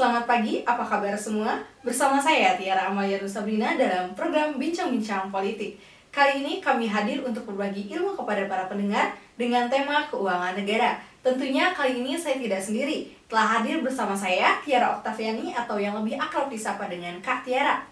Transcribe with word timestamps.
Selamat 0.00 0.24
pagi, 0.24 0.64
apa 0.64 0.80
kabar 0.80 1.12
semua? 1.12 1.60
Bersama 1.84 2.16
saya 2.16 2.56
Tiara 2.56 2.88
Amalia 2.88 3.20
Sabrina 3.28 3.76
dalam 3.76 4.16
program 4.16 4.56
Bincang-Bincang 4.56 5.28
Politik. 5.28 5.76
Kali 6.08 6.40
ini 6.40 6.56
kami 6.56 6.88
hadir 6.88 7.20
untuk 7.20 7.44
berbagi 7.44 7.84
ilmu 7.92 8.16
kepada 8.16 8.48
para 8.48 8.64
pendengar 8.64 9.12
dengan 9.36 9.68
tema 9.68 10.08
keuangan 10.08 10.56
negara. 10.56 10.96
Tentunya 11.20 11.76
kali 11.76 12.00
ini 12.00 12.16
saya 12.16 12.40
tidak 12.40 12.64
sendiri. 12.64 13.12
Telah 13.28 13.60
hadir 13.60 13.84
bersama 13.84 14.16
saya 14.16 14.56
Tiara 14.64 14.96
Oktaviani 14.96 15.52
atau 15.52 15.76
yang 15.76 15.92
lebih 16.00 16.16
akrab 16.16 16.48
disapa 16.48 16.88
dengan 16.88 17.20
Kak 17.20 17.44
Tiara. 17.44 17.84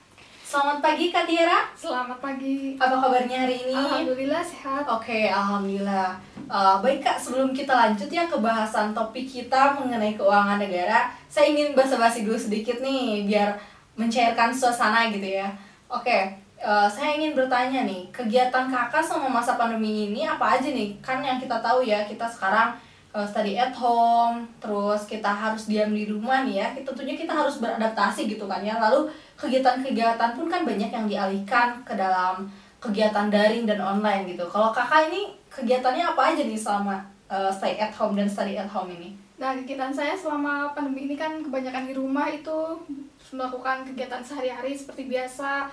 Selamat 0.49 0.81
pagi 0.81 1.13
Kak 1.13 1.29
Tiara. 1.29 1.69
Selamat 1.77 2.25
pagi. 2.25 2.73
Apa 2.81 2.97
kabarnya 3.05 3.45
hari 3.45 3.69
ini? 3.69 3.77
Alhamdulillah 3.77 4.41
sehat. 4.41 4.89
Oke, 4.89 5.29
alhamdulillah. 5.29 6.17
Uh, 6.49 6.81
baik 6.81 7.05
kak, 7.05 7.21
sebelum 7.21 7.53
kita 7.53 7.69
lanjut 7.69 8.09
ya 8.09 8.25
ke 8.25 8.33
bahasan 8.41 8.97
topik 8.97 9.29
kita 9.29 9.77
mengenai 9.77 10.17
keuangan 10.17 10.57
negara, 10.57 11.13
saya 11.29 11.53
ingin 11.53 11.77
basa-basi 11.77 12.25
dulu 12.25 12.41
sedikit 12.41 12.81
nih 12.81 13.29
biar 13.29 13.61
mencairkan 13.93 14.49
suasana 14.49 15.13
gitu 15.13 15.29
ya. 15.37 15.53
Oke, 15.85 16.41
uh, 16.65 16.89
saya 16.89 17.21
ingin 17.21 17.37
bertanya 17.37 17.85
nih, 17.85 18.09
kegiatan 18.09 18.73
kakak 18.73 19.05
sama 19.05 19.29
masa 19.29 19.61
pandemi 19.61 20.09
ini 20.09 20.25
apa 20.25 20.57
aja 20.57 20.73
nih? 20.73 20.97
Kan 21.05 21.21
yang 21.21 21.37
kita 21.37 21.61
tahu 21.61 21.85
ya, 21.85 22.09
kita 22.09 22.25
sekarang 22.25 22.73
uh, 23.13 23.29
study 23.29 23.61
at 23.61 23.77
home, 23.77 24.49
terus 24.65 25.05
kita 25.05 25.29
harus 25.29 25.69
diam 25.69 25.93
di 25.93 26.09
rumah 26.09 26.49
nih 26.49 26.65
ya. 26.65 26.67
Tentunya 26.73 27.13
kita 27.21 27.37
harus 27.37 27.61
beradaptasi 27.61 28.25
gitu 28.25 28.49
kan 28.49 28.65
ya. 28.65 28.81
Lalu 28.81 29.13
kegiatan-kegiatan 29.39 30.35
pun 30.35 30.51
kan 30.51 30.67
banyak 30.67 30.91
yang 30.91 31.07
dialihkan 31.07 31.79
ke 31.87 31.95
dalam 31.95 32.51
kegiatan 32.83 33.31
daring 33.31 33.65
dan 33.65 33.79
online 33.79 34.27
gitu. 34.27 34.43
Kalau 34.51 34.75
kakak 34.75 35.11
ini 35.11 35.31
kegiatannya 35.47 36.05
apa 36.15 36.35
aja 36.35 36.43
nih 36.43 36.59
selama 36.59 36.99
uh, 37.31 37.51
stay 37.51 37.79
at 37.79 37.95
home 37.95 38.19
dan 38.19 38.27
study 38.27 38.59
at 38.59 38.67
home 38.67 38.91
ini? 38.91 39.15
Nah, 39.39 39.55
kegiatan 39.55 39.95
saya 39.95 40.19
selama 40.19 40.75
pandemi 40.75 41.07
ini 41.07 41.15
kan 41.15 41.39
kebanyakan 41.39 41.87
di 41.87 41.95
rumah 41.95 42.27
itu 42.27 42.83
melakukan 43.31 43.87
kegiatan 43.87 44.19
sehari-hari 44.19 44.75
seperti 44.75 45.07
biasa 45.07 45.71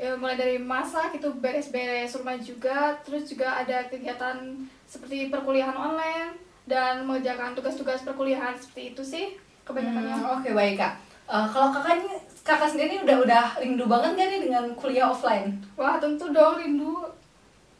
ya, 0.00 0.16
mulai 0.16 0.40
dari 0.40 0.56
masak 0.56 1.12
itu 1.12 1.28
beres-beres 1.36 2.16
rumah 2.16 2.40
juga 2.40 2.96
terus 3.04 3.28
juga 3.28 3.60
ada 3.60 3.84
kegiatan 3.92 4.56
seperti 4.88 5.28
perkuliahan 5.28 5.76
online 5.76 6.32
dan 6.64 7.04
mengerjakan 7.04 7.52
tugas-tugas 7.52 8.00
perkuliahan 8.08 8.56
seperti 8.56 8.96
itu 8.96 9.02
sih 9.04 9.26
kebanyakannya. 9.68 10.16
Hmm, 10.16 10.40
Oke 10.40 10.48
okay, 10.48 10.52
baik 10.56 10.74
kak. 10.80 10.94
Uh, 11.24 11.44
kalau 11.48 11.72
kakak 11.72 12.04
ini 12.04 12.23
kakak 12.44 12.68
sendiri 12.76 13.00
udah 13.00 13.16
udah 13.24 13.44
rindu 13.56 13.88
banget 13.88 14.20
gak 14.20 14.28
nih 14.28 14.40
dengan 14.44 14.64
kuliah 14.76 15.08
offline? 15.08 15.56
Wah 15.80 15.96
tentu 15.96 16.28
dong 16.28 16.60
rindu. 16.60 17.00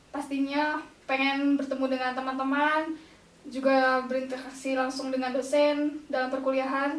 Pastinya 0.08 0.80
pengen 1.04 1.60
bertemu 1.60 1.84
dengan 1.92 2.16
teman-teman 2.16 2.96
juga 3.44 4.00
berinteraksi 4.08 4.72
langsung 4.72 5.12
dengan 5.12 5.36
dosen 5.36 6.00
dalam 6.08 6.32
perkuliahan. 6.32 6.96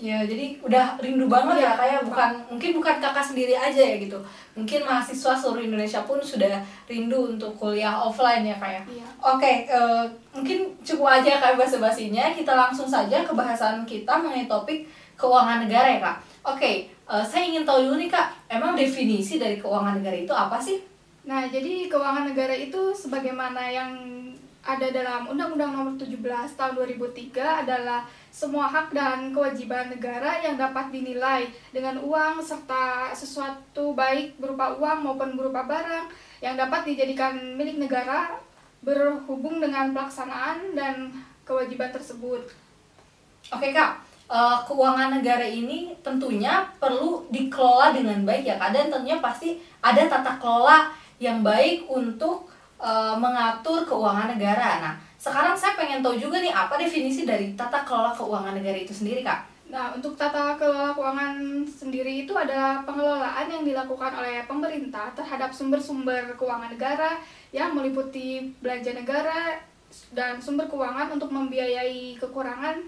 Ya 0.00 0.24
jadi 0.24 0.56
udah 0.64 0.96
rindu 0.96 1.28
banget 1.28 1.60
ya, 1.60 1.76
ya. 1.76 1.76
kayak 1.76 2.00
bukan 2.08 2.30
mungkin 2.48 2.70
bukan 2.78 2.96
kakak 3.02 3.26
sendiri 3.26 3.52
aja 3.52 3.82
ya 3.82 4.00
gitu. 4.00 4.16
Mungkin 4.54 4.86
mahasiswa 4.86 5.34
seluruh 5.34 5.66
Indonesia 5.66 6.00
pun 6.06 6.22
sudah 6.22 6.62
rindu 6.86 7.36
untuk 7.36 7.52
kuliah 7.58 8.00
offline 8.00 8.46
ya 8.46 8.56
kayak 8.56 8.86
ya. 8.88 9.04
oke 9.18 9.36
okay, 9.42 9.68
uh, 9.68 10.06
mungkin 10.32 10.72
cukup 10.80 11.20
aja 11.20 11.42
kayak 11.42 11.58
bahasa 11.58 11.82
basinya 11.82 12.32
kita 12.32 12.54
langsung 12.54 12.88
saja 12.88 13.20
ke 13.26 13.32
bahasan 13.34 13.84
kita 13.84 14.14
mengenai 14.14 14.48
topik 14.48 14.88
keuangan 15.20 15.68
negara 15.68 15.88
ya 15.92 16.00
kak? 16.00 16.16
Oke 16.40 16.56
okay, 16.56 16.74
uh, 17.04 17.20
eh, 17.20 17.24
saya 17.28 17.44
ingin 17.44 17.68
tahu 17.68 17.84
dulu 17.84 18.00
nih 18.00 18.08
kak 18.08 18.32
emang 18.48 18.72
definisi 18.72 19.36
dari 19.36 19.60
keuangan 19.60 20.00
negara 20.00 20.16
itu 20.16 20.32
apa 20.32 20.56
sih? 20.56 20.80
Nah, 21.20 21.44
jadi 21.46 21.86
keuangan 21.92 22.32
negara 22.32 22.56
itu 22.56 22.96
sebagaimana 22.96 23.60
yang 23.68 23.92
ada 24.60 24.92
dalam 24.92 25.28
Undang-Undang 25.28 25.72
Nomor 25.72 25.94
17 25.96 26.20
Tahun 26.56 26.74
2003 26.76 27.64
adalah 27.64 28.04
semua 28.28 28.68
hak 28.68 28.92
dan 28.92 29.32
kewajiban 29.32 29.88
negara 29.88 30.40
yang 30.44 30.60
dapat 30.60 30.92
dinilai 30.92 31.48
dengan 31.72 31.96
uang 32.00 32.44
serta 32.44 33.12
sesuatu 33.16 33.96
baik 33.96 34.36
berupa 34.36 34.76
uang 34.76 35.04
maupun 35.04 35.36
berupa 35.36 35.64
barang 35.64 36.12
yang 36.44 36.60
dapat 36.60 36.92
dijadikan 36.92 37.36
milik 37.56 37.80
negara 37.80 38.36
berhubung 38.80 39.60
dengan 39.60 39.92
pelaksanaan 39.92 40.72
dan 40.72 41.12
kewajiban 41.44 41.92
tersebut. 41.92 42.48
Oke 43.50 43.72
kak, 43.72 44.00
uh, 44.30 44.62
keuangan 44.62 45.18
negara 45.18 45.42
ini 45.42 45.90
tentunya 46.06 46.62
perlu 46.78 47.26
dikelola 47.34 47.90
dengan 47.90 48.22
baik 48.22 48.46
ya 48.46 48.54
kak 48.54 48.70
dan 48.70 48.86
tentunya 48.86 49.18
pasti 49.18 49.58
ada 49.82 50.06
tata 50.06 50.38
kelola 50.38 50.94
yang 51.18 51.42
baik 51.42 51.84
untuk 51.90 52.48
uh, 52.80 53.18
mengatur 53.18 53.84
keuangan 53.84 54.32
negara. 54.32 54.80
Nah, 54.80 54.94
sekarang 55.20 55.52
saya 55.52 55.76
pengen 55.76 56.00
tahu 56.00 56.16
juga 56.16 56.40
nih 56.40 56.54
apa 56.54 56.80
definisi 56.80 57.28
dari 57.28 57.52
tata 57.52 57.84
kelola 57.84 58.16
keuangan 58.16 58.56
negara 58.56 58.78
itu 58.80 58.96
sendiri, 58.96 59.20
Kak. 59.20 59.44
Nah, 59.70 59.92
untuk 59.94 60.16
tata 60.16 60.56
kelola 60.56 60.96
keuangan 60.96 61.62
sendiri 61.68 62.24
itu 62.24 62.32
adalah 62.32 62.80
pengelolaan 62.88 63.46
yang 63.52 63.62
dilakukan 63.62 64.16
oleh 64.16 64.42
pemerintah 64.48 65.12
terhadap 65.12 65.52
sumber-sumber 65.52 66.34
keuangan 66.40 66.72
negara 66.72 67.20
yang 67.52 67.76
meliputi 67.76 68.50
belanja 68.64 68.96
negara 68.96 69.60
dan 70.16 70.40
sumber 70.40 70.66
keuangan 70.66 71.12
untuk 71.12 71.30
membiayai 71.30 72.16
kekurangan 72.16 72.80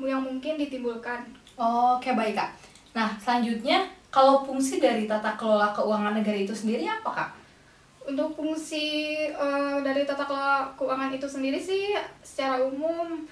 yang 0.00 0.22
mungkin 0.22 0.58
ditimbulkan. 0.58 1.22
Oke, 1.54 2.10
baik, 2.14 2.34
Kak. 2.34 2.50
Nah, 2.94 3.14
selanjutnya 3.18 3.86
kalau 4.10 4.42
fungsi 4.42 4.82
dari 4.82 5.06
tata 5.06 5.34
kelola 5.38 5.70
keuangan 5.74 6.14
negara 6.14 6.38
itu 6.38 6.54
sendiri 6.54 6.86
apa, 6.86 7.10
Kak? 7.10 7.30
untuk 8.04 8.36
fungsi 8.36 9.16
uh, 9.32 9.80
dari 9.80 10.04
tata 10.04 10.28
kelola 10.28 10.68
keuangan 10.76 11.10
itu 11.16 11.24
sendiri 11.24 11.56
sih 11.56 11.96
secara 12.20 12.60
umum 12.60 13.24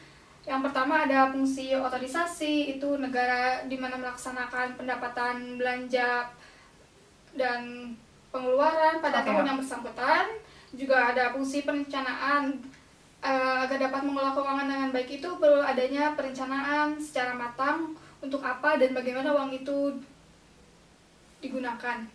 yang 0.43 0.65
pertama 0.65 1.07
ada 1.07 1.31
fungsi 1.31 1.77
otorisasi 1.77 2.77
itu 2.77 2.89
negara 2.99 3.63
di 3.69 3.79
mana 3.79 3.95
melaksanakan 4.01 4.75
pendapatan 4.75 5.61
belanja 5.61 6.27
dan 7.37 7.95
pengeluaran 8.33 8.99
pada 8.99 9.23
okay. 9.23 9.29
tahun 9.31 9.47
yang 9.55 9.59
bersangkutan 9.61 10.27
juga 10.73 11.13
ada 11.15 11.31
fungsi 11.37 11.69
perencanaan 11.69 12.59
uh, 13.23 13.65
agar 13.65 13.79
dapat 13.79 14.03
mengelola 14.05 14.35
keuangan 14.35 14.69
dengan 14.69 14.91
baik 14.91 15.11
itu 15.23 15.29
perlu 15.39 15.63
adanya 15.63 16.13
perencanaan 16.19 16.99
secara 16.99 17.33
matang 17.39 17.95
untuk 18.21 18.43
apa 18.43 18.77
dan 18.77 18.93
bagaimana 18.93 19.33
uang 19.33 19.51
itu 19.55 19.97
digunakan 21.43 22.07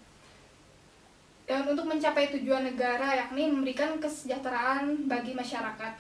dan 1.47 1.63
untuk 1.63 1.87
mencapai 1.87 2.27
tujuan 2.35 2.67
negara 2.67 3.15
yakni 3.15 3.47
memberikan 3.47 3.95
kesejahteraan 4.03 5.07
bagi 5.07 5.31
masyarakat. 5.31 5.95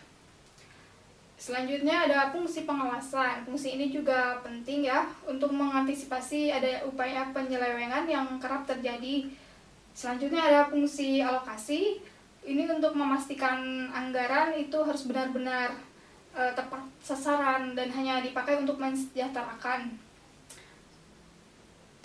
Selanjutnya 1.39 2.03
ada 2.03 2.27
fungsi 2.35 2.67
pengawasan. 2.67 3.47
Fungsi 3.47 3.79
ini 3.79 3.87
juga 3.87 4.43
penting 4.43 4.91
ya 4.91 5.07
untuk 5.23 5.55
mengantisipasi 5.55 6.51
ada 6.51 6.83
upaya 6.83 7.31
penyelewengan 7.31 8.03
yang 8.11 8.27
kerap 8.43 8.67
terjadi. 8.67 9.31
Selanjutnya 9.95 10.43
ada 10.43 10.67
fungsi 10.67 11.23
alokasi. 11.23 12.03
Ini 12.47 12.63
untuk 12.71 12.95
memastikan 12.95 13.91
anggaran 13.91 14.55
itu 14.55 14.79
harus 14.79 15.03
benar-benar 15.03 15.75
e, 16.31 16.41
tepat 16.55 16.87
sasaran 17.03 17.75
dan 17.75 17.91
hanya 17.91 18.23
dipakai 18.23 18.55
untuk 18.55 18.79
mensejahterakan 18.79 20.07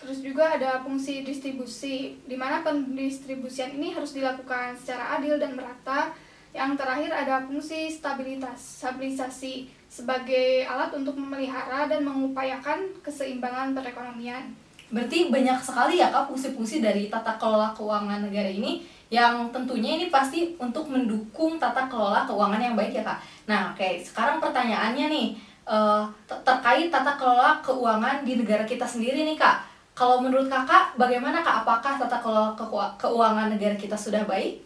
Terus 0.03 0.19
juga 0.19 0.59
ada 0.59 0.83
fungsi 0.83 1.23
distribusi, 1.23 2.19
di 2.27 2.35
mana 2.35 2.67
pendistribusian 2.67 3.79
ini 3.79 3.95
harus 3.95 4.19
dilakukan 4.19 4.75
secara 4.75 5.15
adil 5.15 5.39
dan 5.39 5.55
merata. 5.55 6.11
Yang 6.51 6.83
terakhir 6.83 7.11
ada 7.15 7.47
fungsi 7.47 7.87
stabilitas, 7.87 8.83
stabilisasi 8.83 9.71
sebagai 9.87 10.67
alat 10.67 10.91
untuk 10.99 11.15
memelihara 11.15 11.87
dan 11.87 12.03
mengupayakan 12.03 12.99
keseimbangan 12.99 13.79
perekonomian. 13.79 14.51
Berarti 14.91 15.31
banyak 15.31 15.63
sekali 15.63 16.03
ya 16.03 16.11
kak 16.13 16.29
fungsi-fungsi 16.29 16.83
dari 16.83 17.07
tata 17.07 17.39
kelola 17.39 17.73
keuangan 17.73 18.27
negara 18.27 18.51
ini 18.51 18.85
yang 19.13 19.53
tentunya 19.53 20.01
ini 20.01 20.09
pasti 20.09 20.57
untuk 20.57 20.89
mendukung 20.89 21.61
tata 21.61 21.85
kelola 21.85 22.25
keuangan 22.25 22.57
yang 22.57 22.73
baik 22.73 22.97
ya 22.97 23.05
kak. 23.05 23.21
Nah 23.45 23.77
oke 23.77 24.01
sekarang 24.01 24.41
pertanyaannya 24.41 25.13
nih 25.13 25.29
uh, 25.69 26.09
terkait 26.25 26.89
tata 26.89 27.13
kelola 27.21 27.61
keuangan 27.61 28.25
di 28.25 28.41
negara 28.41 28.65
kita 28.65 28.89
sendiri 28.89 29.29
nih 29.29 29.37
kak 29.37 29.73
kalau 29.93 30.25
menurut 30.25 30.49
kakak, 30.49 30.97
bagaimana 30.97 31.45
kak? 31.45 31.65
Apakah 31.65 32.01
tata 32.01 32.17
kelola 32.25 32.57
keuangan 32.97 33.53
negara 33.53 33.77
kita 33.77 33.93
sudah 33.93 34.25
baik? 34.25 34.65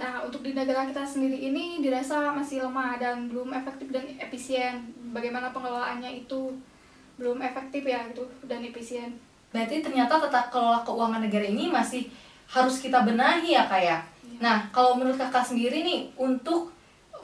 Nah, 0.00 0.24
untuk 0.24 0.40
di 0.40 0.56
negara 0.56 0.88
kita 0.88 1.04
sendiri 1.04 1.36
ini 1.36 1.84
dirasa 1.84 2.32
masih 2.32 2.64
lemah 2.64 2.96
dan 2.96 3.28
belum 3.28 3.52
efektif 3.52 3.92
dan 3.92 4.08
efisien. 4.16 4.80
Bagaimana 5.12 5.52
pengelolaannya 5.52 6.24
itu 6.24 6.56
belum 7.20 7.44
efektif 7.44 7.84
ya 7.84 8.00
gitu 8.08 8.24
dan 8.48 8.64
efisien. 8.64 9.12
Berarti 9.52 9.84
ternyata 9.84 10.16
tata 10.16 10.48
kelola 10.48 10.80
keuangan 10.80 11.20
negara 11.20 11.44
ini 11.44 11.68
masih 11.68 12.08
harus 12.52 12.84
kita 12.84 13.00
benahi 13.08 13.56
ya 13.56 13.64
kak 13.64 13.80
ya. 13.80 13.98
Iya. 14.20 14.38
Nah, 14.44 14.58
kalau 14.68 15.00
menurut 15.00 15.16
kakak 15.16 15.48
sendiri 15.48 15.80
nih 15.80 16.12
untuk 16.20 16.68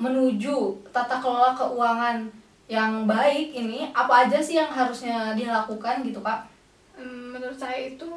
menuju 0.01 0.89
tata 0.89 1.21
kelola 1.21 1.53
keuangan 1.53 2.25
yang 2.69 3.05
baik 3.05 3.53
ini 3.53 3.93
apa 3.93 4.25
aja 4.29 4.41
sih 4.41 4.57
yang 4.57 4.73
harusnya 4.73 5.37
dilakukan 5.37 6.01
gitu 6.05 6.25
kak? 6.25 6.49
menurut 7.39 7.55
saya 7.55 7.95
itu 7.95 8.11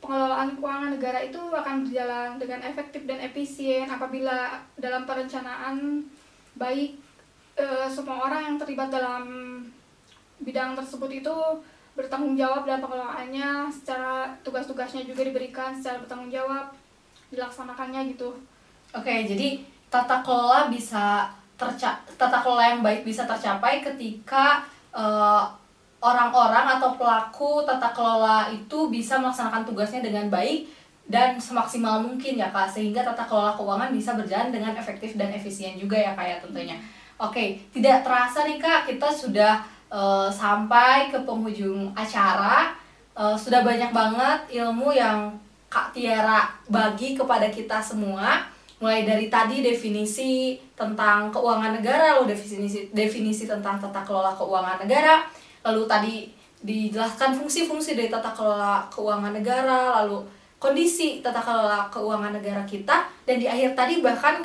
pengelolaan 0.00 0.56
keuangan 0.56 0.90
negara 0.96 1.20
itu 1.20 1.36
akan 1.36 1.84
berjalan 1.84 2.40
dengan 2.40 2.60
efektif 2.64 3.04
dan 3.04 3.20
efisien 3.20 3.84
apabila 3.84 4.60
dalam 4.80 5.04
perencanaan 5.04 6.00
baik 6.56 6.96
e, 7.52 7.66
semua 7.92 8.24
orang 8.24 8.52
yang 8.52 8.56
terlibat 8.56 8.88
dalam 8.88 9.24
bidang 10.40 10.72
tersebut 10.76 11.10
itu 11.20 11.36
bertanggung 11.96 12.36
jawab 12.36 12.68
dalam 12.68 12.84
pengelolaannya 12.84 13.72
secara 13.72 14.28
tugas-tugasnya 14.44 15.08
juga 15.08 15.24
diberikan 15.24 15.72
secara 15.72 16.04
bertanggung 16.04 16.28
jawab 16.28 16.68
dilaksanakannya 17.32 18.12
gitu. 18.12 18.36
Oke 18.92 19.24
jadi 19.24 19.64
tata 19.88 20.20
kelola 20.20 20.68
bisa 20.68 21.32
terca 21.56 21.96
tata 22.20 22.38
kelola 22.44 22.76
yang 22.76 22.84
baik 22.84 23.02
bisa 23.02 23.24
tercapai 23.24 23.80
ketika 23.80 24.60
uh, 24.92 25.48
orang-orang 26.04 26.76
atau 26.76 26.94
pelaku 27.00 27.64
tata 27.64 27.90
kelola 27.96 28.52
itu 28.52 28.92
bisa 28.92 29.16
melaksanakan 29.16 29.64
tugasnya 29.64 30.04
dengan 30.04 30.28
baik 30.28 30.68
dan 31.08 31.40
semaksimal 31.40 32.04
mungkin 32.04 32.36
ya 32.36 32.52
kak. 32.52 32.68
Sehingga 32.68 33.00
tata 33.00 33.24
kelola 33.24 33.56
keuangan 33.56 33.90
bisa 33.90 34.12
berjalan 34.12 34.52
dengan 34.52 34.76
efektif 34.76 35.16
dan 35.16 35.32
efisien 35.32 35.80
juga 35.80 35.96
ya 35.96 36.12
kak 36.12 36.26
ya 36.28 36.36
tentunya. 36.44 36.76
Oke 37.16 37.56
tidak 37.72 38.04
terasa 38.04 38.44
nih 38.44 38.60
kak 38.60 38.84
kita 38.84 39.08
sudah 39.08 39.64
uh, 39.90 40.28
sampai 40.30 41.10
ke 41.10 41.18
penghujung 41.22 41.92
acara 41.94 42.74
uh, 43.16 43.34
sudah 43.34 43.64
banyak 43.64 43.90
banget 43.90 44.60
ilmu 44.60 44.92
yang 44.92 45.32
kak 45.66 45.90
Tiara 45.96 46.46
bagi 46.70 47.16
kepada 47.18 47.50
kita 47.50 47.82
semua. 47.82 48.44
Mulai 48.76 49.08
dari 49.08 49.32
tadi 49.32 49.64
definisi 49.64 50.60
tentang 50.76 51.32
keuangan 51.32 51.80
negara 51.80 52.20
lalu 52.20 52.36
definisi 52.36 52.92
definisi 52.92 53.48
tentang 53.48 53.80
tata 53.80 54.04
kelola 54.04 54.36
keuangan 54.36 54.84
negara 54.84 55.24
lalu 55.64 55.88
tadi 55.88 56.14
dijelaskan 56.60 57.40
fungsi-fungsi 57.40 57.96
dari 57.96 58.12
tata 58.12 58.36
kelola 58.36 58.84
keuangan 58.92 59.32
negara 59.32 59.96
lalu 60.04 60.20
kondisi 60.60 61.24
tata 61.24 61.40
kelola 61.40 61.88
keuangan 61.88 62.36
negara 62.36 62.60
kita 62.68 63.08
dan 63.24 63.36
di 63.40 63.48
akhir 63.48 63.72
tadi 63.72 64.04
bahkan 64.04 64.44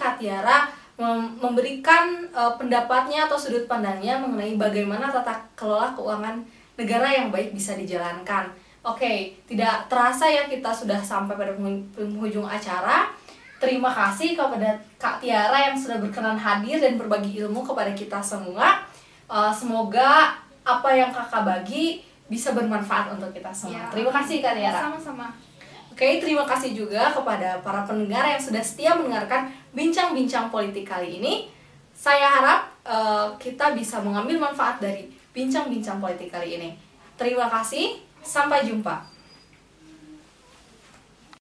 Memberikan 1.41 2.29
uh, 2.29 2.53
pendapatnya 2.55 3.25
atau 3.25 3.39
sudut 3.39 3.65
pandangnya 3.65 4.21
mengenai 4.21 4.55
bagaimana 4.55 5.09
tata 5.09 5.33
kelola 5.57 5.91
keuangan 5.97 6.37
negara 6.77 7.09
yang 7.09 7.33
baik 7.33 7.51
bisa 7.57 7.73
dijalankan. 7.73 8.47
Oke, 8.81 9.05
okay, 9.05 9.17
tidak 9.45 9.85
terasa 9.85 10.25
ya 10.25 10.49
kita 10.49 10.73
sudah 10.73 10.97
sampai 10.97 11.37
pada 11.37 11.53
penghujung 11.93 12.45
acara. 12.45 13.13
Terima 13.61 13.93
kasih 13.93 14.33
kepada 14.33 14.73
Kak 14.97 15.21
Tiara 15.21 15.69
yang 15.69 15.77
sudah 15.77 16.01
berkenan 16.01 16.33
hadir 16.33 16.81
dan 16.81 16.97
berbagi 16.97 17.37
ilmu 17.45 17.61
kepada 17.61 17.93
kita 17.93 18.17
semua. 18.17 18.81
Uh, 19.29 19.53
semoga 19.53 20.33
apa 20.65 20.89
yang 20.93 21.13
kakak 21.13 21.45
bagi 21.45 22.01
bisa 22.25 22.57
bermanfaat 22.57 23.13
untuk 23.13 23.29
kita 23.29 23.53
semua. 23.53 23.85
Ya. 23.85 23.93
Terima 23.93 24.09
kasih 24.09 24.41
Kak 24.41 24.57
Tiara. 24.57 24.79
Sama-sama. 24.89 25.29
Oke, 26.01 26.17
terima 26.17 26.41
kasih 26.49 26.73
juga 26.73 27.13
kepada 27.13 27.61
para 27.61 27.85
pendengar 27.85 28.25
yang 28.25 28.41
sudah 28.41 28.57
setia 28.57 28.97
mendengarkan 28.97 29.53
bincang-bincang 29.69 30.49
politik 30.49 30.89
kali 30.89 31.21
ini. 31.21 31.45
Saya 31.93 32.25
harap 32.25 32.73
uh, 32.81 33.29
kita 33.37 33.77
bisa 33.77 34.01
mengambil 34.01 34.41
manfaat 34.41 34.81
dari 34.81 35.13
bincang-bincang 35.29 36.01
politik 36.01 36.33
kali 36.33 36.57
ini. 36.57 36.73
Terima 37.13 37.45
kasih, 37.45 38.01
sampai 38.25 38.65
jumpa. 38.65 39.10